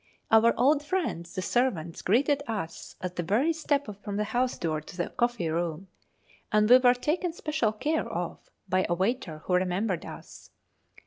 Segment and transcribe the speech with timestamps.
[0.31, 4.97] Our old friends the servants greeted us at every step from the house door to
[4.97, 5.89] the coffee room,
[6.51, 10.49] and we were taken special care of by a waiter who remembered us.